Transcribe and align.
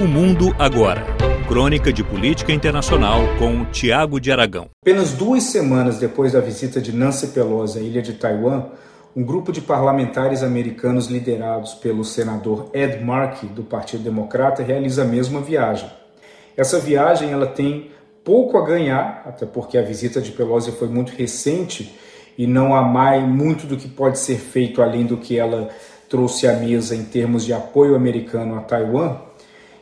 O 0.00 0.08
Mundo 0.08 0.56
Agora. 0.58 1.04
Crônica 1.46 1.92
de 1.92 2.02
Política 2.02 2.52
Internacional 2.52 3.20
com 3.38 3.66
Tiago 3.66 4.18
de 4.18 4.32
Aragão. 4.32 4.70
Apenas 4.80 5.12
duas 5.12 5.42
semanas 5.42 5.98
depois 5.98 6.32
da 6.32 6.40
visita 6.40 6.80
de 6.80 6.90
Nancy 6.90 7.26
Pelosi 7.26 7.78
à 7.78 7.82
ilha 7.82 8.00
de 8.00 8.14
Taiwan, 8.14 8.68
um 9.14 9.22
grupo 9.22 9.52
de 9.52 9.60
parlamentares 9.60 10.42
americanos 10.42 11.08
liderados 11.08 11.74
pelo 11.74 12.02
senador 12.02 12.70
Ed 12.72 13.04
Markey, 13.04 13.46
do 13.48 13.62
Partido 13.62 14.02
Democrata, 14.02 14.62
realiza 14.62 15.02
a 15.02 15.04
mesma 15.04 15.42
viagem. 15.42 15.90
Essa 16.56 16.80
viagem 16.80 17.30
ela 17.30 17.46
tem 17.46 17.90
pouco 18.24 18.56
a 18.56 18.64
ganhar, 18.64 19.22
até 19.26 19.44
porque 19.44 19.76
a 19.76 19.82
visita 19.82 20.18
de 20.18 20.32
Pelosi 20.32 20.72
foi 20.72 20.88
muito 20.88 21.12
recente 21.12 21.94
e 22.38 22.46
não 22.46 22.74
há 22.74 22.80
mais 22.80 23.22
muito 23.22 23.66
do 23.66 23.76
que 23.76 23.86
pode 23.86 24.18
ser 24.18 24.38
feito 24.38 24.80
além 24.80 25.04
do 25.04 25.18
que 25.18 25.38
ela 25.38 25.68
trouxe 26.08 26.48
à 26.48 26.54
mesa 26.54 26.96
em 26.96 27.04
termos 27.04 27.44
de 27.44 27.52
apoio 27.52 27.94
americano 27.94 28.56
a 28.56 28.62
Taiwan 28.62 29.28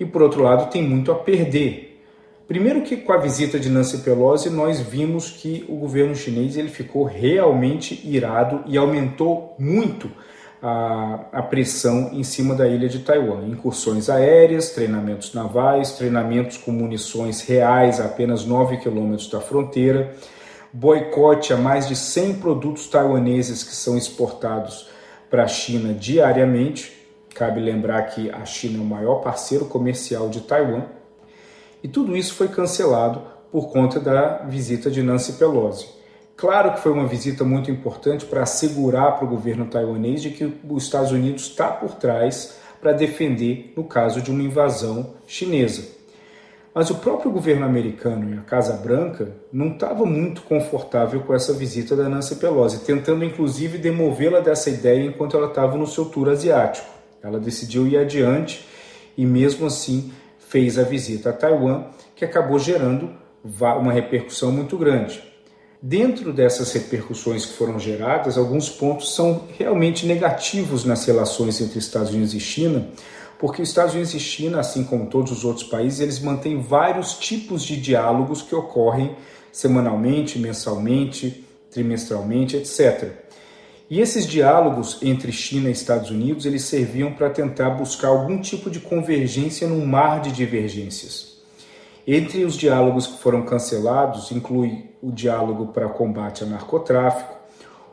e 0.00 0.06
por 0.06 0.22
outro 0.22 0.42
lado 0.42 0.70
tem 0.70 0.82
muito 0.82 1.12
a 1.12 1.14
perder. 1.14 2.02
Primeiro 2.48 2.82
que 2.82 2.96
com 2.96 3.12
a 3.12 3.18
visita 3.18 3.60
de 3.60 3.68
Nancy 3.68 3.98
Pelosi 3.98 4.50
nós 4.50 4.80
vimos 4.80 5.30
que 5.30 5.64
o 5.68 5.76
governo 5.76 6.16
chinês 6.16 6.56
ele 6.56 6.68
ficou 6.68 7.04
realmente 7.04 8.00
irado 8.04 8.64
e 8.66 8.76
aumentou 8.76 9.54
muito 9.56 10.10
a, 10.62 11.26
a 11.32 11.42
pressão 11.42 12.10
em 12.12 12.24
cima 12.24 12.54
da 12.54 12.66
ilha 12.66 12.88
de 12.88 12.98
Taiwan. 13.00 13.46
Incursões 13.46 14.10
aéreas, 14.10 14.70
treinamentos 14.70 15.32
navais, 15.32 15.92
treinamentos 15.92 16.56
com 16.56 16.72
munições 16.72 17.40
reais 17.42 18.00
a 18.00 18.06
apenas 18.06 18.44
9 18.44 18.78
quilômetros 18.78 19.30
da 19.30 19.40
fronteira, 19.40 20.12
boicote 20.72 21.52
a 21.52 21.56
mais 21.56 21.86
de 21.86 21.94
100 21.94 22.34
produtos 22.34 22.88
taiwaneses 22.88 23.62
que 23.62 23.74
são 23.74 23.96
exportados 23.96 24.88
para 25.30 25.44
a 25.44 25.48
China 25.48 25.94
diariamente, 25.94 26.99
Cabe 27.34 27.60
lembrar 27.60 28.02
que 28.02 28.30
a 28.30 28.44
China 28.44 28.78
é 28.78 28.80
o 28.80 28.84
maior 28.84 29.16
parceiro 29.16 29.66
comercial 29.66 30.28
de 30.28 30.40
Taiwan 30.40 30.84
e 31.82 31.88
tudo 31.88 32.16
isso 32.16 32.34
foi 32.34 32.48
cancelado 32.48 33.22
por 33.50 33.70
conta 33.70 33.98
da 33.98 34.38
visita 34.44 34.90
de 34.90 35.02
Nancy 35.02 35.34
Pelosi. 35.34 35.88
Claro 36.36 36.72
que 36.72 36.80
foi 36.80 36.92
uma 36.92 37.06
visita 37.06 37.44
muito 37.44 37.70
importante 37.70 38.24
para 38.24 38.42
assegurar 38.42 39.16
para 39.16 39.26
o 39.26 39.28
governo 39.28 39.66
taiwanês 39.66 40.22
de 40.22 40.30
que 40.30 40.52
os 40.68 40.84
Estados 40.84 41.12
Unidos 41.12 41.42
está 41.42 41.68
por 41.68 41.94
trás 41.94 42.58
para 42.80 42.92
defender 42.92 43.72
no 43.76 43.84
caso 43.84 44.22
de 44.22 44.30
uma 44.30 44.42
invasão 44.42 45.14
chinesa. 45.26 46.00
Mas 46.72 46.88
o 46.88 46.94
próprio 46.94 47.30
governo 47.30 47.66
americano 47.66 48.32
e 48.32 48.38
a 48.38 48.42
Casa 48.42 48.74
Branca 48.74 49.32
não 49.52 49.72
estava 49.72 50.06
muito 50.06 50.42
confortável 50.42 51.20
com 51.20 51.34
essa 51.34 51.52
visita 51.52 51.96
da 51.96 52.08
Nancy 52.08 52.36
Pelosi, 52.36 52.84
tentando 52.84 53.24
inclusive 53.24 53.76
demovê-la 53.76 54.40
dessa 54.40 54.70
ideia 54.70 55.04
enquanto 55.04 55.36
ela 55.36 55.48
estava 55.48 55.76
no 55.76 55.86
seu 55.86 56.04
tour 56.06 56.28
asiático. 56.28 56.99
Ela 57.22 57.38
decidiu 57.38 57.86
ir 57.86 57.98
adiante 57.98 58.64
e, 59.16 59.26
mesmo 59.26 59.66
assim, 59.66 60.12
fez 60.38 60.78
a 60.78 60.82
visita 60.82 61.30
a 61.30 61.32
Taiwan, 61.32 61.84
que 62.16 62.24
acabou 62.24 62.58
gerando 62.58 63.10
uma 63.44 63.92
repercussão 63.92 64.50
muito 64.52 64.76
grande. 64.76 65.22
Dentro 65.82 66.32
dessas 66.32 66.72
repercussões 66.72 67.46
que 67.46 67.54
foram 67.54 67.78
geradas, 67.78 68.36
alguns 68.36 68.68
pontos 68.68 69.14
são 69.14 69.44
realmente 69.56 70.04
negativos 70.04 70.84
nas 70.84 71.06
relações 71.06 71.60
entre 71.60 71.78
Estados 71.78 72.10
Unidos 72.10 72.34
e 72.34 72.40
China, 72.40 72.88
porque 73.38 73.62
os 73.62 73.68
Estados 73.70 73.94
Unidos 73.94 74.12
e 74.12 74.20
China, 74.20 74.60
assim 74.60 74.84
como 74.84 75.06
todos 75.06 75.32
os 75.32 75.42
outros 75.42 75.64
países, 75.64 76.00
eles 76.00 76.20
mantêm 76.20 76.60
vários 76.60 77.18
tipos 77.18 77.62
de 77.62 77.80
diálogos 77.80 78.42
que 78.42 78.54
ocorrem 78.54 79.16
semanalmente, 79.50 80.38
mensalmente, 80.38 81.46
trimestralmente, 81.70 82.56
etc. 82.56 83.29
E 83.90 84.00
esses 84.00 84.24
diálogos 84.24 85.02
entre 85.02 85.32
China 85.32 85.68
e 85.68 85.72
Estados 85.72 86.12
Unidos, 86.12 86.46
eles 86.46 86.62
serviam 86.62 87.12
para 87.12 87.28
tentar 87.28 87.70
buscar 87.70 88.06
algum 88.06 88.40
tipo 88.40 88.70
de 88.70 88.78
convergência 88.78 89.66
num 89.66 89.84
mar 89.84 90.20
de 90.20 90.30
divergências. 90.30 91.40
Entre 92.06 92.44
os 92.44 92.54
diálogos 92.54 93.08
que 93.08 93.18
foram 93.20 93.42
cancelados, 93.42 94.30
inclui 94.30 94.90
o 95.02 95.10
diálogo 95.10 95.72
para 95.72 95.88
combate 95.88 96.44
ao 96.44 96.48
narcotráfico, 96.48 97.34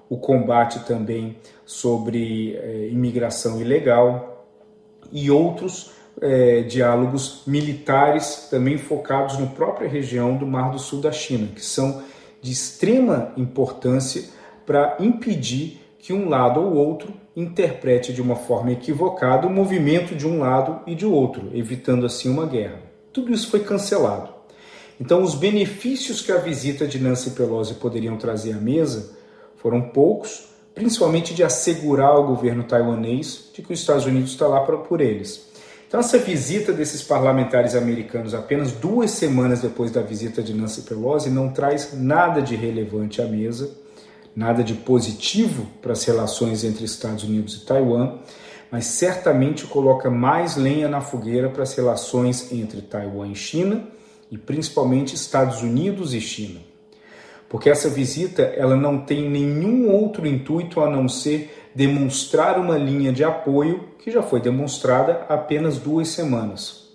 o 0.08 0.18
combate 0.18 0.86
também 0.86 1.36
sobre 1.66 2.56
eh, 2.56 2.90
imigração 2.92 3.60
ilegal 3.60 4.48
e 5.12 5.32
outros 5.32 5.92
eh, 6.22 6.62
diálogos 6.62 7.42
militares 7.48 8.48
também 8.52 8.78
focados 8.78 9.40
na 9.40 9.48
própria 9.48 9.90
região 9.90 10.38
do 10.38 10.46
Mar 10.46 10.70
do 10.72 10.78
Sul 10.78 11.02
da 11.02 11.12
China, 11.12 11.48
que 11.56 11.66
são 11.66 12.04
de 12.40 12.52
extrema 12.52 13.34
importância 13.36 14.24
para 14.64 14.96
impedir 15.00 15.87
que 16.00 16.14
um 16.14 16.30
lado 16.30 16.60
ou 16.60 16.74
outro 16.74 17.14
interprete 17.36 18.14
de 18.14 18.22
uma 18.22 18.36
forma 18.36 18.72
equivocada 18.72 19.48
o 19.48 19.50
movimento 19.50 20.16
de 20.16 20.28
um 20.28 20.40
lado 20.40 20.82
e 20.88 20.96
de 20.96 21.06
outro, 21.06 21.52
evitando 21.54 22.06
assim 22.06 22.30
uma 22.30 22.46
guerra. 22.46 22.80
Tudo 23.12 23.34
isso 23.34 23.50
foi 23.50 23.62
cancelado. 23.62 24.30
Então, 25.00 25.22
os 25.22 25.36
benefícios 25.36 26.22
que 26.22 26.32
a 26.32 26.38
visita 26.38 26.88
de 26.88 27.00
Nancy 27.00 27.32
Pelosi 27.32 27.76
poderiam 27.76 28.18
trazer 28.18 28.54
à 28.54 28.58
mesa 28.58 29.16
foram 29.58 29.82
poucos, 29.82 30.48
principalmente 30.74 31.36
de 31.36 31.44
assegurar 31.44 32.10
ao 32.10 32.26
governo 32.26 32.64
taiwanês 32.64 33.52
de 33.54 33.62
que 33.62 33.74
os 33.74 33.80
Estados 33.80 34.06
Unidos 34.06 34.32
está 34.32 34.48
lá 34.48 34.62
por 34.62 35.02
eles. 35.02 35.48
Então, 35.88 36.00
essa 36.00 36.18
visita 36.18 36.74
desses 36.74 37.02
parlamentares 37.02 37.76
americanos 37.76 38.34
apenas 38.34 38.72
duas 38.72 39.12
semanas 39.12 39.62
depois 39.62 39.92
da 39.92 40.02
visita 40.02 40.42
de 40.42 40.54
Nancy 40.54 40.82
Pelosi 40.82 41.30
não 41.30 41.50
traz 41.50 41.94
nada 41.94 42.42
de 42.42 42.56
relevante 42.56 43.22
à 43.22 43.26
mesa 43.26 43.87
nada 44.38 44.64
de 44.64 44.76
positivo 44.76 45.66
para 45.82 45.94
as 45.94 46.04
relações 46.04 46.64
entre 46.64 46.86
Estados 46.86 47.24
Unidos 47.24 47.56
e 47.56 47.66
Taiwan, 47.66 48.20
mas 48.70 48.86
certamente 48.86 49.66
coloca 49.66 50.12
mais 50.12 50.56
lenha 50.56 50.88
na 50.88 51.02
fogueira 51.02 51.50
para 51.50 51.64
as 51.64 51.74
relações 51.74 52.52
entre 52.52 52.84
Taiwan 52.84 53.30
e 53.30 53.36
China 53.36 53.88
e 54.30 54.38
principalmente 54.38 55.16
Estados 55.16 55.64
Unidos 55.64 56.14
e 56.14 56.22
China. 56.22 56.60
Porque 57.50 57.68
essa 57.68 57.90
visita 57.90 58.44
ela 58.44 58.76
não 58.76 59.00
tem 59.00 59.28
nenhum 59.28 59.90
outro 59.90 60.28
intuito 60.28 60.82
a 60.82 60.90
não 60.90 61.10
ser 61.10 61.72
demonstrar 61.74 62.60
uma 62.60 62.78
linha 62.78 63.12
de 63.12 63.24
apoio 63.24 63.86
que 63.98 64.12
já 64.12 64.22
foi 64.22 64.40
demonstrada 64.40 65.26
há 65.28 65.34
apenas 65.34 65.80
duas 65.80 66.10
semanas. 66.10 66.90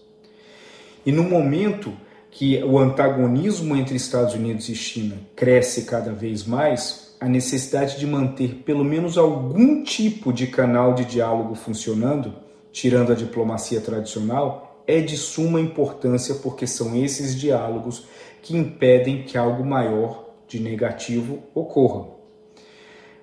E 1.04 1.10
no 1.10 1.24
momento 1.24 1.92
que 2.30 2.62
o 2.62 2.78
antagonismo 2.78 3.74
entre 3.74 3.96
Estados 3.96 4.34
Unidos 4.34 4.68
e 4.68 4.76
China 4.76 5.16
cresce 5.34 5.86
cada 5.86 6.12
vez 6.12 6.44
mais, 6.44 7.11
a 7.22 7.28
necessidade 7.28 8.00
de 8.00 8.06
manter 8.06 8.62
pelo 8.64 8.84
menos 8.84 9.16
algum 9.16 9.84
tipo 9.84 10.32
de 10.32 10.48
canal 10.48 10.92
de 10.92 11.04
diálogo 11.04 11.54
funcionando, 11.54 12.34
tirando 12.72 13.12
a 13.12 13.14
diplomacia 13.14 13.80
tradicional, 13.80 14.82
é 14.88 15.00
de 15.00 15.16
suma 15.16 15.60
importância 15.60 16.34
porque 16.34 16.66
são 16.66 16.96
esses 16.96 17.38
diálogos 17.38 18.08
que 18.42 18.56
impedem 18.56 19.22
que 19.22 19.38
algo 19.38 19.64
maior 19.64 20.30
de 20.48 20.58
negativo 20.58 21.44
ocorra. 21.54 22.08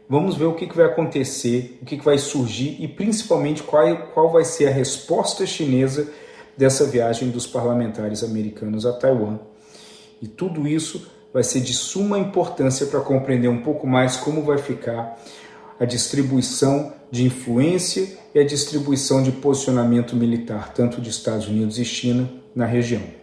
Vamos 0.08 0.38
ver 0.38 0.46
o 0.46 0.56
que 0.56 0.66
vai 0.74 0.86
acontecer, 0.86 1.78
o 1.82 1.86
que 1.86 1.98
vai 1.98 2.18
surgir 2.18 2.78
e 2.80 2.88
principalmente 2.88 3.62
qual, 3.64 4.08
qual 4.14 4.32
vai 4.32 4.46
ser 4.46 4.68
a 4.68 4.72
resposta 4.72 5.46
chinesa 5.46 6.10
dessa 6.56 6.86
viagem 6.86 7.30
dos 7.30 7.46
parlamentares 7.46 8.24
americanos 8.24 8.86
a 8.86 8.94
Taiwan. 8.94 9.40
E 10.22 10.28
tudo 10.28 10.66
isso 10.66 11.19
vai 11.34 11.44
ser 11.44 11.62
de 11.62 11.74
suma 11.74 12.18
importância 12.18 12.86
para 12.88 13.00
compreender 13.02 13.48
um 13.48 13.62
pouco 13.62 13.86
mais 13.86 14.18
como 14.18 14.44
vai 14.44 14.58
ficar 14.58 15.18
a 15.80 15.86
distribuição 15.86 16.94
de 17.12 17.26
influência 17.26 18.18
e 18.34 18.40
a 18.40 18.46
distribuição 18.46 19.24
de 19.24 19.32
posicionamento 19.32 20.16
militar, 20.16 20.74
tanto 20.74 21.02
de 21.02 21.10
Estados 21.10 21.48
Unidos 21.48 21.80
e 21.80 21.86
China, 21.86 22.30
na 22.56 22.66
região. 22.66 23.19